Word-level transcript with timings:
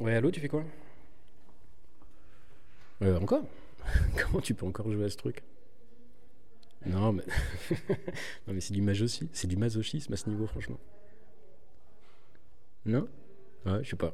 Ouais, 0.00 0.14
allô, 0.14 0.30
tu 0.30 0.40
fais 0.40 0.48
quoi? 0.48 0.64
Euh, 3.02 3.18
Encore? 3.18 3.44
Comment 4.16 4.40
tu 4.40 4.54
peux 4.54 4.66
encore 4.66 4.90
jouer 4.90 5.06
à 5.06 5.08
ce 5.08 5.16
truc? 5.16 5.42
Non, 6.86 7.12
mais, 7.12 7.22
non, 8.46 8.54
mais 8.54 8.60
c'est 8.60 8.74
du 8.74 8.82
masochisme, 8.82 9.28
c'est 9.32 9.46
du 9.46 9.56
masochisme 9.56 10.12
à 10.12 10.16
ce 10.16 10.28
niveau, 10.28 10.46
franchement. 10.46 10.78
Non? 12.84 13.08
Ouais, 13.64 13.82
je 13.82 13.90
sais 13.90 13.96
pas. 13.96 14.12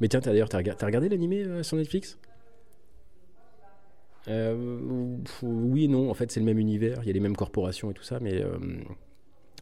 Mais 0.00 0.08
tiens, 0.08 0.20
d'ailleurs, 0.20 0.48
t'as 0.48 0.58
regardé, 0.58 1.08
l'animé 1.08 1.42
euh, 1.42 1.62
sur 1.62 1.76
Netflix? 1.76 2.18
Oui 4.28 5.84
et 5.84 5.88
non, 5.88 6.10
en 6.10 6.14
fait, 6.14 6.30
c'est 6.32 6.40
le 6.40 6.46
même 6.46 6.58
univers, 6.58 6.98
il 7.02 7.06
y 7.06 7.10
a 7.10 7.12
les 7.12 7.20
mêmes 7.20 7.36
corporations 7.36 7.90
et 7.90 7.94
tout 7.94 8.02
ça, 8.02 8.20
mais. 8.20 8.42
Euh, 8.42 8.58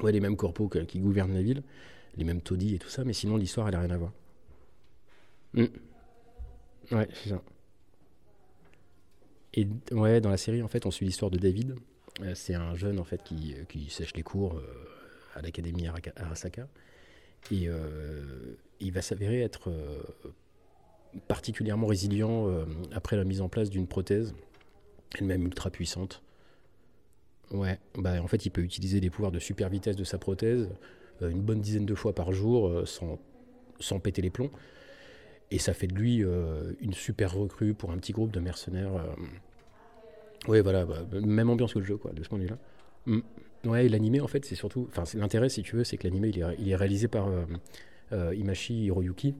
les 0.03 0.21
mêmes 0.21 0.37
corpos 0.37 0.69
qui 0.89 0.99
gouvernent 0.99 1.35
la 1.35 1.43
ville, 1.43 1.63
les 2.17 2.25
mêmes 2.25 2.41
taudis 2.41 2.75
et 2.75 2.79
tout 2.79 2.89
ça, 2.89 3.05
mais 3.05 3.13
sinon, 3.13 3.37
l'histoire, 3.37 3.69
elle 3.69 3.77
a 3.77 3.81
rien 3.81 3.91
à 3.91 3.97
voir. 3.97 4.13
Mm. 5.53 5.65
Ouais, 6.91 7.09
c'est 7.13 7.29
ça. 7.31 7.43
Et 9.55 9.65
dans 9.65 10.31
la 10.31 10.37
série, 10.37 10.63
en 10.63 10.69
fait, 10.69 10.85
on 10.85 10.91
suit 10.91 11.07
l'histoire 11.07 11.31
de 11.31 11.39
David. 11.39 11.77
c'est 12.35 12.55
un 12.55 12.75
jeune, 12.75 12.99
en 12.99 13.05
fait, 13.05 13.23
qui, 13.23 13.55
sèche 13.89 14.15
les 14.15 14.25
cours 14.25 14.61
à 15.37 15.43
l'académie 15.43 15.87
Arasaka. 15.87 16.67
Et 17.53 17.69
il 18.81 18.93
va 18.93 19.03
s'avérer 19.03 19.41
être 19.41 19.71
euh, 19.71 20.03
particulièrement 21.29 21.87
résilient 21.87 22.49
euh, 22.49 22.65
après 22.93 23.17
la 23.17 23.25
mise 23.25 23.41
en 23.41 23.49
place 23.49 23.71
d'une 23.71 23.87
prothèse, 23.87 24.35
elle-même 25.21 25.45
ultra 25.45 25.71
puissante. 25.71 26.23
Ouais, 27.51 27.79
bah 27.97 28.23
en 28.23 28.27
fait, 28.27 28.47
il 28.47 28.51
peut 28.51 28.63
utiliser 28.63 29.01
les 29.01 29.11
pouvoirs 29.11 29.33
de 29.33 29.39
super 29.39 29.69
vitesse 29.69 29.97
de 29.97 30.05
sa 30.05 30.19
prothèse 30.19 30.69
euh, 31.23 31.29
une 31.29 31.43
bonne 31.43 31.61
dizaine 31.61 31.87
de 31.87 31.95
fois 31.95 32.15
par 32.15 32.33
jour 32.33 32.83
sans, 32.87 33.21
sans 33.79 34.01
péter 34.01 34.23
les 34.23 34.31
plombs. 34.31 34.51
Et 35.51 35.59
ça 35.59 35.75
fait 35.75 35.87
de 35.87 35.95
lui 35.95 36.25
une 36.81 36.95
super 36.95 37.35
recrue 37.35 37.75
pour 37.75 37.93
un 37.93 37.99
petit 37.99 38.13
groupe 38.13 38.33
de 38.33 38.41
mercenaires. 38.41 39.07
Ouais, 40.49 40.61
voilà, 40.63 40.85
bah, 40.85 41.05
même 41.13 41.51
ambiance 41.51 41.75
que 41.75 41.79
le 41.79 41.85
jeu, 41.85 41.97
quoi, 41.97 42.13
de 42.13 42.23
ce 42.23 42.29
point 42.29 42.39
de 42.39 42.45
vue-là. 42.45 42.59
Mm. 43.07 43.21
Ouais, 43.67 43.89
l'animé, 43.89 44.21
en 44.21 44.29
fait, 44.29 44.45
c'est 44.45 44.55
surtout. 44.55 44.89
Enfin, 44.91 45.05
l'intérêt, 45.17 45.49
si 45.49 45.63
tu 45.63 45.77
veux, 45.77 45.85
c'est 45.85 45.97
que 45.97 46.05
l'animé, 46.05 46.31
il 46.59 46.71
est, 46.71 46.77
réalisé 46.77 47.09
par 47.09 47.29
euh, 48.13 48.35
Imashi 48.35 48.85
Hiroyuki 48.85 49.35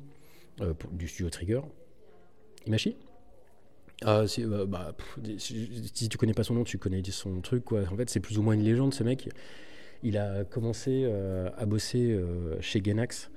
euh, 0.61 0.73
du 0.93 1.09
studio 1.09 1.31
Trigger. 1.31 1.61
Imashi 2.67 2.97
ah, 4.03 4.27
si, 4.27 4.45
euh, 4.45 4.67
bah, 4.67 4.95
si, 5.39 6.09
tu 6.09 6.19
connais 6.19 6.35
pas 6.35 6.45
son 6.45 6.55
nom, 6.55 6.65
tu 6.65 6.79
connais 6.79 7.03
son 7.05 7.41
truc. 7.41 7.73
En 7.73 7.97
fait, 7.97 8.11
c'est 8.11 8.21
plus 8.21 8.39
ou 8.39 8.43
moins 8.43 8.55
une 8.55 8.65
légende, 8.65 8.95
ce 8.95 9.05
mec. 9.05 9.29
Il 10.03 10.19
a 10.19 10.45
commencé 10.45 11.11
à 11.57 11.65
bosser 11.65 12.19
chez 12.61 12.83
Genax 12.85 13.31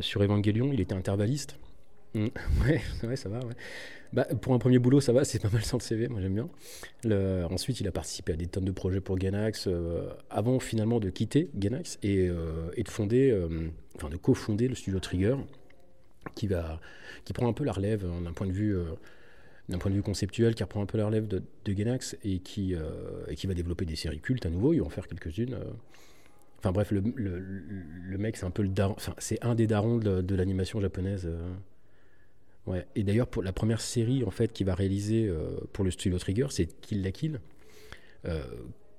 sur 0.00 0.22
Evangelion. 0.22 0.70
Il 0.72 0.80
était 0.80 0.94
intervalliste. 0.94 1.58
Mm. 2.14 2.28
Ouais, 2.64 2.80
ouais, 3.02 3.16
ça 3.16 3.28
va. 3.28 3.40
Bah, 4.14 4.24
pour 4.40 4.54
un 4.54 4.58
premier 4.58 4.78
boulot, 4.78 5.00
ça 5.00 5.12
va, 5.12 5.24
c'est 5.24 5.40
pas 5.40 5.50
mal 5.50 5.64
sans 5.64 5.78
le 5.78 5.82
CV, 5.82 6.06
moi 6.06 6.20
j'aime 6.20 6.34
bien. 6.34 7.46
Ensuite, 7.50 7.80
il 7.80 7.88
a 7.88 7.90
participé 7.90 8.32
à 8.32 8.36
des 8.36 8.46
tonnes 8.46 8.64
de 8.64 8.70
projets 8.70 9.00
pour 9.00 9.18
euh, 9.20 10.08
avant 10.30 10.60
finalement 10.60 11.00
de 11.00 11.10
quitter 11.10 11.50
Genax 11.58 11.98
et, 12.04 12.28
euh, 12.28 12.70
et 12.76 12.84
de 12.84 12.88
fonder, 12.88 13.30
euh, 13.32 13.70
enfin 13.96 14.10
de 14.10 14.16
cofonder 14.16 14.68
le 14.68 14.76
studio 14.76 15.00
Trigger, 15.00 15.34
qui, 16.36 16.46
va, 16.46 16.80
qui 17.24 17.32
prend 17.32 17.48
un 17.48 17.52
peu 17.52 17.64
la 17.64 17.72
relève 17.72 18.06
d'un 18.22 18.32
point 18.32 18.46
de 18.46 18.52
vue 18.52 18.76
d'un 19.68 19.78
point 19.78 19.90
de 19.90 19.96
vue 19.96 20.02
conceptuel, 20.02 20.54
qui 20.54 20.62
reprend 20.62 20.82
un 20.82 20.86
peu 20.86 20.98
la 20.98 21.06
relève 21.06 21.26
de, 21.26 21.42
de 21.64 21.72
Genax 21.72 22.16
et 22.22 22.38
qui, 22.40 22.74
et 23.28 23.34
qui 23.34 23.46
va 23.46 23.54
développer 23.54 23.84
des 23.84 23.96
séries 23.96 24.20
cultes 24.20 24.46
à 24.46 24.50
nouveau. 24.50 24.72
Ils 24.72 24.80
vont 24.80 24.86
en 24.86 24.90
faire 24.90 25.06
quelques-unes. 25.06 25.58
Enfin 26.58 26.72
bref, 26.72 26.90
le, 26.90 27.02
le, 27.14 27.38
le 27.38 28.18
mec, 28.18 28.36
c'est 28.36 28.46
un 28.46 28.50
peu 28.50 28.62
le 28.62 28.68
daron, 28.68 28.96
c'est 29.18 29.42
un 29.44 29.54
des 29.54 29.66
darons 29.66 29.98
de, 29.98 30.20
de 30.20 30.34
l'animation 30.34 30.80
japonaise. 30.80 31.28
Ouais. 32.66 32.86
Et 32.94 33.02
d'ailleurs, 33.04 33.26
pour 33.26 33.42
la 33.42 33.52
première 33.52 33.80
série 33.80 34.24
en 34.24 34.30
fait 34.30 34.52
qu'il 34.52 34.66
va 34.66 34.74
réaliser 34.74 35.28
euh, 35.28 35.50
pour 35.74 35.84
le 35.84 35.90
studio 35.90 36.18
Trigger, 36.18 36.46
c'est 36.48 36.66
Kill 36.80 37.02
la 37.02 37.12
Kill, 37.12 37.40
euh, 38.24 38.42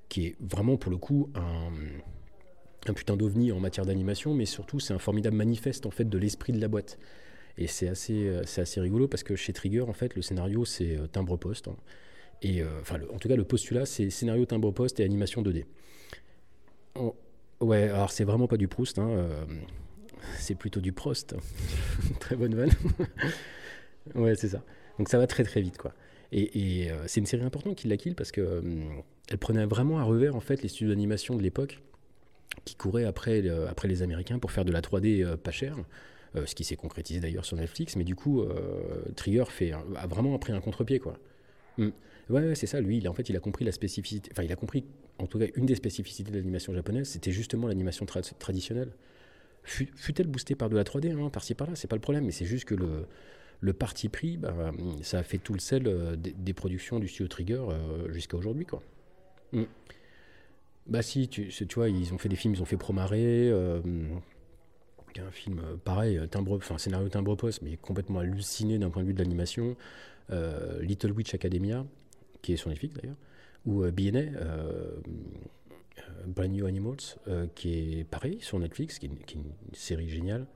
qui 0.08 0.26
est 0.26 0.36
vraiment 0.40 0.76
pour 0.76 0.92
le 0.92 0.98
coup 0.98 1.30
un, 1.34 1.72
un 2.88 2.92
putain 2.92 3.16
d'ovni 3.16 3.50
en 3.50 3.58
matière 3.58 3.84
d'animation, 3.84 4.34
mais 4.34 4.46
surtout 4.46 4.78
c'est 4.78 4.94
un 4.94 5.00
formidable 5.00 5.36
manifeste 5.36 5.84
en 5.84 5.90
fait 5.90 6.08
de 6.08 6.18
l'esprit 6.18 6.52
de 6.52 6.60
la 6.60 6.68
boîte. 6.68 6.96
Et 7.58 7.66
c'est 7.66 7.88
assez, 7.88 8.28
euh, 8.28 8.42
c'est 8.44 8.60
assez 8.60 8.80
rigolo 8.80 9.08
parce 9.08 9.22
que 9.22 9.36
chez 9.36 9.52
Trigger, 9.52 9.82
en 9.82 9.92
fait, 9.92 10.14
le 10.14 10.22
scénario 10.22 10.64
c'est 10.64 10.98
timbre 11.12 11.36
poste. 11.36 11.68
Hein. 11.68 11.76
et 12.42 12.62
enfin, 12.80 12.98
en 13.12 13.18
tout 13.18 13.28
cas, 13.28 13.36
le 13.36 13.44
postulat 13.44 13.86
c'est 13.86 14.10
scénario 14.10 14.44
timbre 14.44 14.72
poste 14.72 15.00
et 15.00 15.04
animation 15.04 15.42
2D. 15.42 15.64
ouais, 17.60 17.82
alors 17.84 18.10
c'est 18.10 18.24
vraiment 18.24 18.48
pas 18.48 18.56
du 18.56 18.68
Proust. 18.68 18.98
Hein, 18.98 19.28
c'est 20.38 20.54
plutôt 20.54 20.80
du 20.80 20.92
Prost. 20.92 21.34
Très 22.20 22.36
bonne 22.36 22.54
vanne. 22.54 22.72
ouais, 24.14 24.34
c'est 24.34 24.48
ça. 24.48 24.62
Donc 24.98 25.08
ça 25.08 25.18
va 25.18 25.26
très 25.26 25.44
très 25.44 25.60
vite, 25.60 25.78
quoi. 25.78 25.94
Et, 26.32 26.90
euh, 26.90 27.04
c'est 27.06 27.20
une 27.20 27.26
série 27.26 27.44
importante 27.44 27.76
qui 27.76 27.88
la 27.88 27.96
parce 28.16 28.32
que 28.32 28.40
euh, 28.40 28.60
elle 29.28 29.38
prenait 29.38 29.64
vraiment 29.64 29.98
à 29.98 30.02
revers 30.02 30.34
en 30.34 30.40
fait 30.40 30.62
les 30.62 30.68
studios 30.68 30.90
d'animation 30.90 31.36
de 31.36 31.42
l'époque 31.42 31.80
qui 32.64 32.74
couraient 32.74 33.04
après, 33.04 33.48
après 33.68 33.88
les 33.88 34.02
Américains 34.02 34.38
pour 34.38 34.50
faire 34.50 34.64
de 34.64 34.72
la 34.72 34.80
3D 34.80 35.24
euh, 35.24 35.36
pas 35.36 35.50
chère. 35.50 35.76
Ce 36.34 36.54
qui 36.54 36.64
s'est 36.64 36.76
concrétisé 36.76 37.20
d'ailleurs 37.20 37.44
sur 37.44 37.56
Netflix, 37.56 37.96
mais 37.96 38.04
du 38.04 38.14
coup, 38.14 38.44
Trigger 39.16 39.44
fait, 39.48 39.72
a 39.72 40.06
vraiment 40.06 40.38
pris 40.38 40.52
un 40.52 40.60
contre-pied, 40.60 40.98
quoi. 40.98 41.18
Mm. 41.78 41.88
Ouais, 42.28 42.54
c'est 42.54 42.66
ça. 42.66 42.80
Lui, 42.80 42.98
il, 42.98 43.08
en 43.08 43.14
fait, 43.14 43.28
il 43.28 43.36
a 43.36 43.40
compris 43.40 43.64
la 43.64 43.72
spécificité. 43.72 44.30
Enfin, 44.32 44.42
il 44.42 44.52
a 44.52 44.56
compris, 44.56 44.84
en 45.18 45.26
tout 45.26 45.38
cas, 45.38 45.46
une 45.54 45.66
des 45.66 45.76
spécificités 45.76 46.30
de 46.30 46.36
l'animation 46.36 46.74
japonaise, 46.74 47.08
c'était 47.08 47.30
justement 47.30 47.68
l'animation 47.68 48.04
traditionnelle. 48.06 48.90
Fut-elle 49.64 50.28
boostée 50.28 50.54
par 50.54 50.68
de 50.68 50.76
la 50.76 50.84
3D, 50.84 51.12
hein, 51.12 51.28
par-ci 51.30 51.54
par-là, 51.54 51.74
c'est 51.74 51.88
pas 51.88 51.96
le 51.96 52.00
problème, 52.00 52.24
mais 52.24 52.30
c'est 52.30 52.44
juste 52.44 52.66
que 52.66 52.74
le, 52.74 53.06
le 53.60 53.72
parti 53.72 54.08
pris, 54.08 54.36
bah, 54.36 54.54
ça 55.02 55.18
a 55.18 55.22
fait 55.22 55.38
tout 55.38 55.54
le 55.54 55.58
sel 55.58 55.86
euh, 55.86 56.14
des, 56.16 56.52
productions 56.52 57.00
du 57.00 57.08
studio 57.08 57.26
Trigger 57.26 57.64
euh, 57.68 58.12
jusqu'à 58.12 58.36
aujourd'hui. 58.36 58.64
quoi. 58.64 58.80
Mm. 59.52 59.64
Bah 60.86 61.02
si, 61.02 61.26
tu, 61.26 61.48
tu, 61.48 61.74
vois, 61.74 61.88
ils 61.88 62.14
ont 62.14 62.18
fait 62.18 62.28
des 62.28 62.36
films, 62.36 62.54
ils 62.54 62.62
ont 62.62 62.66
fait 62.66 62.76
Promaré, 62.76 63.50
euh, 63.50 63.80
un 65.20 65.30
film 65.30 65.60
pareil, 65.84 66.20
timbre, 66.30 66.56
enfin 66.56 66.78
scénario 66.78 67.08
timbre 67.08 67.36
poste, 67.36 67.62
mais 67.62 67.76
complètement 67.76 68.20
halluciné 68.20 68.78
d'un 68.78 68.90
point 68.90 69.02
de 69.02 69.08
vue 69.08 69.14
de 69.14 69.22
l'animation. 69.22 69.76
Little 70.80 71.12
Witch 71.12 71.34
Academia, 71.34 71.86
qui 72.42 72.52
est 72.52 72.56
sur 72.56 72.68
Netflix 72.68 72.96
d'ailleurs, 72.96 73.16
ou 73.64 73.84
BNA, 73.90 74.32
Brand 76.26 76.50
New 76.50 76.66
Animals, 76.66 76.96
euh, 77.28 77.46
qui 77.54 77.98
est 77.98 78.04
pareil 78.04 78.38
sur 78.40 78.58
Netflix, 78.58 78.98
qui 78.98 79.06
est, 79.06 79.34
une, 79.34 79.44
série 79.72 80.08
géniale. 80.08 80.46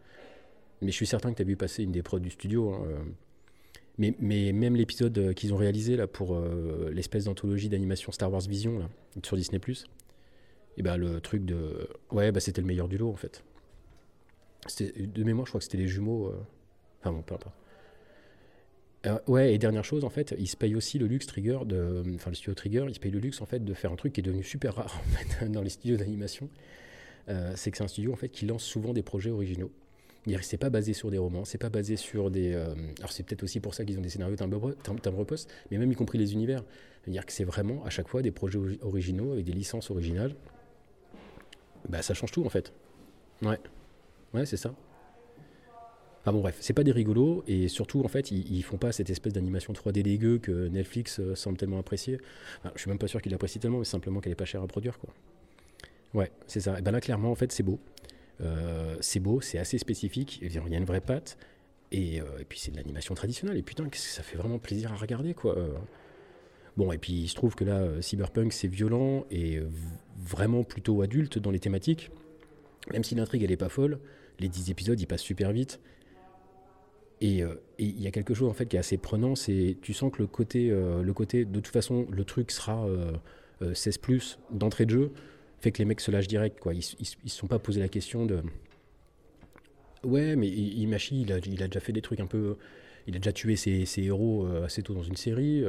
Mais 0.83 0.91
je 0.91 0.97
suis 0.97 1.07
certain 1.07 1.31
que 1.31 1.37
tu 1.37 1.43
as 1.43 1.47
vu 1.47 1.57
passer 1.57 1.83
une 1.83 1.93
des 1.93 2.03
prods 2.03 2.19
du 2.19 2.31
studio. 2.31 2.73
Hein, 2.73 2.83
euh. 2.87 2.99
mais, 3.99 4.15
mais, 4.19 4.53
même 4.53 4.77
l'épisode 4.77 5.17
euh, 5.19 5.33
qu'ils 5.33 5.53
ont 5.55 5.57
réalisé 5.57 5.97
là, 5.97 6.07
pour 6.07 6.41
l'espèce 6.91 7.25
d'anthologie 7.25 7.69
d'animation 7.69 8.13
Star 8.13 8.33
Wars 8.33 8.43
Vision 8.43 8.79
là, 8.79 8.89
sur 9.23 9.37
Disney, 9.37 9.61
et 10.77 10.83
eh 10.83 10.83
ben, 10.83 10.97
le 10.97 11.21
truc 11.21 11.45
de. 11.45 11.89
Ouais, 12.11 12.31
bah, 12.33 12.41
c'était 12.41 12.61
le 12.61 12.67
meilleur 12.67 12.89
du 12.89 12.97
lot 12.97 13.11
en 13.11 13.17
fait. 13.17 13.43
De 14.79 15.25
mémoire, 15.25 15.47
je 15.47 15.51
crois 15.51 15.59
que 15.59 15.65
c'était 15.65 15.79
les 15.79 15.89
jumeaux. 15.89 16.33
Enfin 17.01 17.13
bon, 17.13 17.23
peu 17.23 17.35
importe. 17.35 17.55
Euh, 19.07 19.19
ouais, 19.27 19.55
et 19.55 19.59
dernière 19.59 19.85
chose, 19.85 20.05
en 20.05 20.11
fait, 20.11 20.35
il 20.39 20.47
se 20.47 20.57
paye 20.57 20.75
aussi 20.75 20.99
le 20.99 21.07
luxe 21.07 21.27
Trigger, 21.27 21.61
de, 21.65 22.03
enfin 22.15 22.31
le 22.31 22.37
studio 22.37 22.55
Trigger, 22.55 22.85
il 22.89 22.95
se 22.95 23.09
le 23.09 23.19
luxe 23.19 23.41
en 23.41 23.47
fait 23.47 23.65
de 23.65 23.75
faire 23.75 23.93
un 23.93 23.97
truc 23.97 24.13
qui 24.13 24.21
est 24.21 24.23
devenu 24.23 24.43
super 24.43 24.75
rare 24.75 25.01
en 25.09 25.17
fait, 25.17 25.49
dans 25.51 25.63
les 25.63 25.71
studios 25.71 25.97
d'animation. 25.97 26.51
Euh, 27.29 27.53
c'est 27.57 27.71
que 27.71 27.79
c'est 27.79 27.85
un 27.85 27.89
studio 27.89 28.13
en 28.13 28.17
fait 28.17 28.29
qui 28.29 28.47
lance 28.47 28.65
souvent 28.65 28.93
des 28.93 29.03
projets 29.03 29.31
originaux. 29.31 29.71
C'est 30.43 30.59
pas 30.59 30.69
basé 30.69 30.93
sur 30.93 31.11
des 31.11 31.17
romans, 31.17 31.47
c'est 31.47 31.57
pas 31.57 31.71
basé 31.71 31.97
sur 31.97 32.31
des. 32.31 32.53
Euh, 32.53 32.75
alors 32.99 33.11
c'est 33.11 33.23
peut-être 33.23 33.43
aussi 33.43 33.59
pour 33.59 33.73
ça 33.73 33.87
qu'ils 33.87 33.99
ont 33.99 34.03
des 34.03 34.11
scénarios 34.11 34.37
timbre, 34.37 34.75
timbre 34.83 35.25
poste, 35.25 35.51
mais 35.71 35.79
même 35.79 35.91
y 35.91 35.95
compris 35.95 36.19
les 36.19 36.35
univers. 36.35 36.63
C'est-à-dire 37.03 37.25
que 37.25 37.33
c'est 37.33 37.45
vraiment 37.45 37.83
à 37.87 37.91
chaque 37.91 38.07
fois 38.07 38.21
des 38.21 38.31
projets 38.31 38.59
originaux 38.83 39.33
avec 39.33 39.47
des 39.47 39.53
licences 39.53 39.91
originales. 39.91 40.35
Bah 41.89 42.03
ça 42.03 42.13
change 42.13 42.33
tout 42.33 42.45
en 42.45 42.51
fait. 42.51 42.75
Ouais, 43.41 43.59
ouais 44.35 44.47
c'est 44.47 44.57
ça. 44.57 44.75
Enfin 46.21 46.33
bon 46.33 46.41
bref, 46.41 46.59
c'est 46.61 46.75
pas 46.75 46.85
des 46.85 46.93
rigolos 46.93 47.43
et 47.47 47.69
surtout 47.69 48.05
en 48.05 48.09
fait 48.09 48.31
ils, 48.31 48.63
font 48.63 48.77
pas 48.77 48.93
cette 48.93 49.09
espèce 49.09 49.33
d'animation 49.33 49.73
3D 49.73 50.03
dégueu 50.03 50.39
que 50.39 50.69
Netflix 50.69 51.19
euh, 51.19 51.35
semble 51.35 51.57
tellement 51.57 51.79
apprécier. 51.79 52.19
je 52.75 52.81
suis 52.81 52.91
même 52.91 52.99
pas 52.99 53.09
sûr 53.09 53.23
qu'il 53.23 53.33
l'apprécie 53.33 53.59
tellement, 53.59 53.79
mais 53.79 53.87
simplement 53.87 54.21
qu'elle 54.21 54.33
est 54.33 54.37
pas 54.37 54.45
chère 54.45 54.63
à 54.63 54.67
produire 54.67 54.99
quoi. 54.99 55.15
Ouais, 56.13 56.31
c'est 56.47 56.61
ça. 56.61 56.79
Et 56.79 56.83
ben 56.83 56.91
là 56.91 57.01
clairement 57.01 57.31
en 57.31 57.35
fait 57.35 57.53
c'est 57.53 57.63
beau, 57.63 57.81
euh, 58.43 58.97
c'est 59.01 59.21
beau, 59.21 59.41
c'est 59.41 59.59
assez 59.59 59.79
spécifique. 59.79 60.41
Il 60.43 60.53
y 60.53 60.59
a 60.59 60.79
une 60.79 60.85
vraie 60.85 61.01
patte 61.01 61.39
et, 61.91 62.21
euh, 62.21 62.25
et 62.39 62.45
puis 62.45 62.59
c'est 62.59 62.71
de 62.71 62.77
l'animation 62.77 63.15
traditionnelle 63.15 63.57
et 63.57 63.63
putain 63.63 63.89
ça 63.95 64.23
fait 64.23 64.37
vraiment 64.37 64.59
plaisir 64.59 64.93
à 64.93 64.97
regarder 64.97 65.33
quoi. 65.33 65.57
Bon 66.77 66.93
et 66.93 66.99
puis 66.99 67.15
il 67.15 67.29
se 67.29 67.35
trouve 67.35 67.55
que 67.55 67.65
là 67.65 68.03
Cyberpunk 68.03 68.53
c'est 68.53 68.69
violent 68.69 69.25
et 69.31 69.59
vraiment 70.19 70.65
plutôt 70.65 71.01
adulte 71.01 71.39
dans 71.39 71.51
les 71.51 71.61
thématiques. 71.61 72.11
Même 72.93 73.05
si 73.05 73.15
l'intrigue 73.15 73.43
elle 73.43 73.53
est 73.53 73.57
pas 73.57 73.71
folle, 73.71 74.01
les 74.41 74.49
10 74.49 74.71
épisodes 74.71 75.01
ils 75.01 75.07
passent 75.07 75.23
super 75.23 75.53
vite 75.53 75.81
euh, 77.23 77.55
et 77.79 77.85
il 77.85 78.01
y 78.01 78.07
a 78.07 78.11
quelque 78.11 78.35
chose 78.35 78.49
en 78.49 78.55
fait 78.55 78.67
qui 78.67 78.77
est 78.77 78.79
assez 78.79 78.97
prenant, 78.97 79.35
c'est 79.35 79.77
tu 79.83 79.93
sens 79.93 80.11
que 80.13 80.19
le 80.19 80.27
côté, 80.27 80.71
euh, 80.71 81.03
le 81.03 81.13
côté 81.13 81.45
de 81.45 81.61
toute 81.61 81.73
façon, 81.73 82.07
le 82.11 82.25
truc 82.25 82.51
sera 82.51 82.87
16 83.61 83.97
euh, 83.97 84.01
plus 84.01 84.39
d'entrée 84.51 84.87
de 84.87 84.91
jeu. 84.91 85.13
fait 85.61 85.73
que 85.73 85.79
les 85.79 85.85
mecs 85.85 86.01
se 86.01 86.11
lâchent 86.11 86.29
direct. 86.29 86.59
Quoi. 86.61 86.75
Ils 86.75 86.79
ne 86.79 87.29
se 87.29 87.37
sont 87.37 87.47
pas 87.47 87.59
posé 87.59 87.81
la 87.81 87.89
question 87.89 88.27
de. 88.27 88.43
Ouais, 90.03 90.35
mais 90.35 90.49
Imachi, 90.49 91.23
il 91.23 91.33
a, 91.33 91.39
il 91.39 91.63
a 91.63 91.67
déjà 91.67 91.81
fait 91.81 91.93
des 91.93 92.01
trucs 92.01 92.21
un 92.21 92.27
peu. 92.27 92.57
Il 93.07 93.17
a 93.17 93.19
déjà 93.19 93.33
tué 93.33 93.57
ses, 93.57 93.87
héros 93.99 94.47
assez 94.65 94.83
tôt 94.83 94.95
dans 94.95 95.03
une 95.03 95.17
série. 95.17 95.63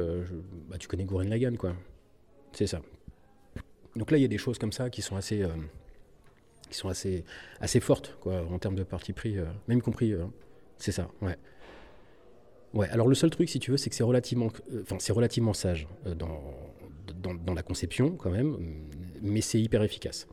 Bah, 0.70 0.78
tu 0.78 0.88
connais 0.88 1.04
Gurren 1.04 1.28
Lagann, 1.28 1.58
quoi. 1.58 1.74
C'est 2.52 2.66
ça. 2.66 2.80
Donc 3.94 4.10
là, 4.10 4.16
il 4.16 4.22
y 4.22 4.24
a 4.24 4.28
des 4.28 4.38
choses 4.38 4.58
comme 4.58 4.72
ça 4.72 4.88
qui 4.88 5.02
sont 5.02 5.16
assez, 5.16 5.44
qui 6.72 6.78
sont 6.78 6.88
assez, 6.88 7.24
assez 7.60 7.80
fortes, 7.80 8.16
quoi, 8.20 8.44
en 8.50 8.58
termes 8.58 8.74
de 8.74 8.82
parti 8.82 9.12
pris, 9.12 9.36
même 9.68 9.82
compris. 9.82 10.14
c'est 10.78 10.92
ça, 10.92 11.08
ouais. 11.20 11.36
Ouais, 12.74 12.88
alors 12.88 13.06
le 13.06 13.14
seul 13.14 13.30
truc, 13.30 13.50
si 13.50 13.60
tu 13.60 13.70
veux, 13.70 13.76
c'est 13.76 13.90
que 13.90 13.96
c'est 13.96 14.02
relativement, 14.02 14.48
enfin, 14.82 14.96
c'est 14.98 15.12
relativement 15.12 15.52
sage 15.52 15.86
dans, 16.06 16.40
dans, 17.20 17.34
dans, 17.34 17.54
la 17.54 17.62
conception, 17.62 18.16
quand 18.16 18.30
même, 18.30 18.56
mais 19.20 19.42
c'est 19.42 19.60
hyper 19.60 19.82
efficace. 19.82 20.26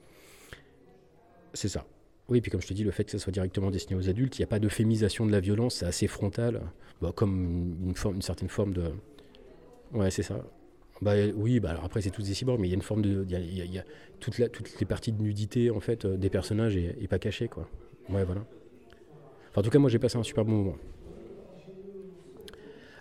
C'est 1.54 1.68
ça. 1.68 1.86
Oui, 2.30 2.42
puis 2.42 2.52
comme 2.52 2.62
je 2.62 2.68
te 2.68 2.74
dis, 2.74 2.84
le 2.84 2.92
fait 2.92 3.04
que 3.04 3.12
ça 3.12 3.20
soit 3.20 3.32
directement 3.32 3.72
destiné 3.72 4.00
aux 4.00 4.08
adultes, 4.08 4.38
il 4.38 4.42
n'y 4.42 4.46
a 4.46 4.48
pas 4.48 4.60
d'euphémisation 4.60 5.26
de 5.26 5.32
la 5.32 5.40
violence, 5.40 5.76
c'est 5.76 5.86
assez 5.86 6.08
frontal, 6.08 6.62
bah, 7.02 7.12
comme 7.14 7.76
une, 7.84 7.96
forme, 7.96 8.16
une 8.16 8.22
certaine 8.22 8.50
forme 8.50 8.74
de... 8.74 8.92
Ouais, 9.94 10.12
c'est 10.12 10.24
ça. 10.24 10.46
Bah, 11.02 11.14
oui, 11.36 11.60
bah, 11.60 11.72
alors 11.72 11.86
après 11.86 12.02
c'est 12.02 12.10
tous 12.10 12.24
des 12.24 12.34
cyborgs, 12.34 12.60
mais 12.60 12.68
il 12.68 12.72
y 12.72 12.74
a 12.74 12.76
une 12.76 12.82
forme 12.82 13.02
de... 13.02 13.26
Il 13.30 13.74
y 13.74 13.82
toutes 14.20 14.38
les 14.38 14.86
parties 14.86 15.14
de 15.14 15.22
nudité, 15.22 15.72
en 15.72 15.80
fait, 15.80 16.06
euh, 16.06 16.18
des 16.18 16.30
personnages 16.30 16.76
et, 16.76 17.08
pas 17.10 17.20
cachées, 17.20 17.48
quoi. 17.48 17.68
Ouais, 18.10 18.26
voilà. 18.26 18.42
En 19.56 19.62
tout 19.62 19.70
cas, 19.70 19.80
moi 19.80 19.90
j'ai 19.90 20.00
passé 20.00 20.18
un 20.18 20.24
super 20.24 20.46
bon 20.46 20.52
moment. 20.52 20.76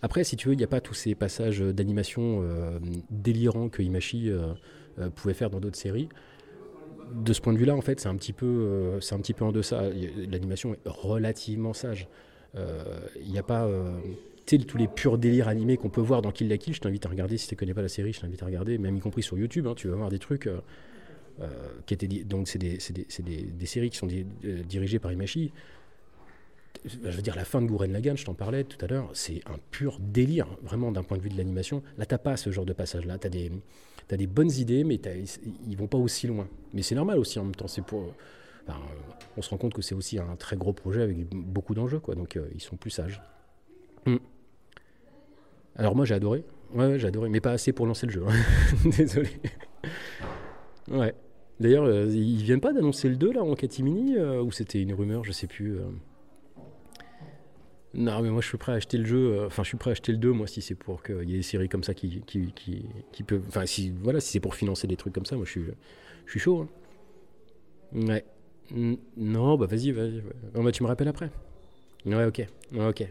Après, 0.00 0.22
si 0.22 0.36
tu 0.36 0.48
veux, 0.48 0.54
il 0.54 0.58
n'y 0.58 0.64
a 0.64 0.68
pas 0.68 0.80
tous 0.80 0.94
ces 0.94 1.14
passages 1.16 1.60
d'animation 1.60 2.40
euh, 2.42 2.78
délirants 3.10 3.68
que 3.68 3.82
Imachi 3.82 4.30
euh, 4.30 4.54
pouvait 5.16 5.34
faire 5.34 5.50
dans 5.50 5.60
d'autres 5.60 5.76
séries 5.76 6.08
de 7.24 7.32
ce 7.32 7.40
point 7.40 7.54
de 7.54 7.58
vue-là, 7.58 7.74
en 7.74 7.80
fait, 7.80 8.00
c'est 8.00 8.08
un 8.08 8.16
petit 8.16 8.34
peu, 8.34 8.98
c'est 9.00 9.14
un 9.14 9.18
petit 9.20 9.32
peu 9.32 9.42
en 9.42 9.50
deçà. 9.50 9.88
L'animation 10.30 10.74
est 10.74 10.80
relativement 10.84 11.72
sage. 11.72 12.06
Il 12.54 13.32
n'y 13.32 13.38
a 13.38 13.42
pas, 13.42 13.66
euh, 14.52 14.58
tous 14.58 14.78
les 14.78 14.88
purs 14.88 15.18
délires 15.18 15.48
animés 15.48 15.76
qu'on 15.76 15.90
peut 15.90 16.00
voir 16.00 16.22
dans 16.22 16.30
Kill 16.30 16.48
la 16.48 16.58
Kill. 16.58 16.74
Je 16.74 16.80
t'invite 16.80 17.06
à 17.06 17.08
regarder 17.08 17.36
si 17.36 17.48
tu 17.48 17.54
ne 17.54 17.58
connais 17.58 17.74
pas 17.74 17.82
la 17.82 17.88
série. 17.88 18.12
Je 18.12 18.20
t'invite 18.20 18.42
à 18.42 18.46
regarder, 18.46 18.78
même 18.78 18.96
y 18.96 19.00
compris 19.00 19.22
sur 19.22 19.38
YouTube. 19.38 19.66
Hein, 19.66 19.74
tu 19.76 19.88
vas 19.88 19.96
voir 19.96 20.08
des 20.08 20.18
trucs 20.18 20.48
qui 21.86 21.94
étaient, 21.94 22.08
donc 22.24 22.48
c'est 22.48 22.58
des, 22.58 22.78
des, 22.90 23.42
des, 23.42 23.66
séries 23.66 23.90
qui 23.90 23.96
sont 23.96 24.08
dirigées 24.66 24.98
par 24.98 25.12
Imachi 25.12 25.52
je 26.84 27.10
veux 27.10 27.22
dire, 27.22 27.36
la 27.36 27.44
fin 27.44 27.60
de 27.60 27.66
Gurren 27.66 27.92
Lagann, 27.92 28.16
je 28.16 28.24
t'en 28.24 28.34
parlais 28.34 28.64
tout 28.64 28.82
à 28.84 28.88
l'heure, 28.88 29.10
c'est 29.12 29.40
un 29.46 29.58
pur 29.70 29.98
délire, 30.00 30.46
vraiment, 30.62 30.92
d'un 30.92 31.02
point 31.02 31.16
de 31.16 31.22
vue 31.22 31.28
de 31.28 31.36
l'animation. 31.36 31.82
Là, 31.96 32.06
t'as 32.06 32.18
pas 32.18 32.36
ce 32.36 32.50
genre 32.50 32.66
de 32.66 32.72
passage-là. 32.72 33.18
T'as 33.18 33.28
des, 33.28 33.50
as 34.10 34.16
des 34.16 34.26
bonnes 34.26 34.50
idées, 34.52 34.84
mais 34.84 35.00
ils 35.66 35.76
vont 35.76 35.86
pas 35.86 35.98
aussi 35.98 36.26
loin. 36.26 36.48
Mais 36.72 36.82
c'est 36.82 36.94
normal 36.94 37.18
aussi, 37.18 37.38
en 37.38 37.44
même 37.44 37.54
temps. 37.54 37.66
Pour, 37.86 38.14
on 39.36 39.42
se 39.42 39.50
rend 39.50 39.56
compte 39.56 39.74
que 39.74 39.82
c'est 39.82 39.94
aussi 39.94 40.18
un 40.18 40.36
très 40.36 40.56
gros 40.56 40.72
projet 40.72 41.02
avec 41.02 41.28
beaucoup 41.30 41.74
d'enjeux, 41.74 42.00
quoi. 42.00 42.14
Donc, 42.14 42.36
euh, 42.36 42.48
ils 42.54 42.60
sont 42.60 42.76
plus 42.76 42.90
sages. 42.90 43.20
Hmm. 44.06 44.16
Alors, 45.78 45.96
moi, 45.96 46.04
j'ai 46.04 46.14
adoré. 46.14 46.44
Ouais, 46.75 46.98
j'ai 46.98 47.06
adoré, 47.08 47.28
mais 47.28 47.40
pas 47.40 47.52
assez 47.52 47.72
pour 47.72 47.86
lancer 47.86 48.06
le 48.06 48.12
jeu. 48.12 48.25
Hein. 48.28 48.34
Désolé. 48.96 49.30
Ouais. 50.90 51.14
D'ailleurs, 51.60 51.84
euh, 51.84 52.06
ils 52.06 52.42
viennent 52.42 52.60
pas 52.60 52.72
d'annoncer 52.72 53.08
le 53.08 53.16
2 53.16 53.32
là 53.32 53.42
en 53.42 53.54
catimini 53.54 54.16
euh, 54.16 54.42
ou 54.42 54.52
c'était 54.52 54.80
une 54.80 54.92
rumeur, 54.92 55.25
je 55.25 55.32
sais 55.32 55.46
plus. 55.46 55.78
Non, 57.94 58.22
mais 58.22 58.30
moi 58.30 58.40
je 58.40 58.46
suis 58.46 58.58
prêt 58.58 58.72
à 58.72 58.75
acheter 58.76 58.98
le 58.98 59.04
jeu. 59.04 59.34
Euh, 59.34 59.46
enfin, 59.46 59.62
je 59.64 59.69
suis 59.69 59.76
prêt 59.76 59.90
à 59.90 59.92
acheter 59.92 60.12
le 60.12 60.19
2, 60.19 60.32
moi, 60.32 60.46
si 60.46 60.60
c'est 60.62 60.75
pour 60.75 61.02
qu'il 61.02 61.28
y 61.28 61.34
ait 61.34 61.38
des 61.38 61.42
séries 61.42 61.69
comme 61.69 61.82
ça 61.82 61.94
qui, 61.94 62.22
qui, 62.26 62.52
qui, 63.12 63.22
peuvent. 63.24 63.44
Enfin, 63.48 63.66
si, 63.66 63.90
voilà, 64.02 64.20
si 64.20 64.31
c'est 64.32 64.40
pour 64.40 64.54
financer 64.54 64.86
des 64.86 64.96
trucs 64.96 65.14
comme 65.14 65.26
ça, 65.26 65.36
moi 65.36 65.44
je 65.46 65.50
suis, 66.26 66.38
chaud. 66.38 66.69
Hein. 67.94 68.06
Ouais. 68.06 68.24
Non, 69.16 69.56
bah 69.56 69.66
vas-y, 69.66 69.92
vas-y. 69.92 70.22
bah, 70.54 70.72
tu 70.72 70.82
me 70.82 70.88
rappelles 70.88 71.08
après. 71.08 71.31
Ouais, 72.04 72.24
ok. 72.24 72.46
ok. 72.78 73.04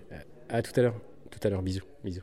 À 0.49 0.61
tout 0.61 0.79
à 0.79 0.83
l'heure. 0.83 0.95
Tout 1.31 1.39
à 1.43 1.49
l'heure. 1.49 1.63
Bisous. 1.63 1.83
Bisous. 2.03 2.21